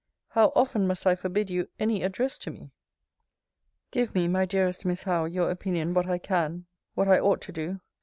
[0.29, 2.71] How often must I forbid you any address to me!
[3.91, 7.51] Give me, my dearest Miss Howe, your opinion, what I can, what I ought to
[7.51, 7.81] do.